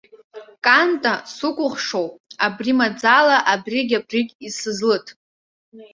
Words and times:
Канта, 0.65 1.13
сукәыхшоуп, 1.35 2.13
абри, 2.45 2.71
маӡала 2.77 3.37
абригь-абригь 3.51 4.31
исызлыҭ. 4.47 5.05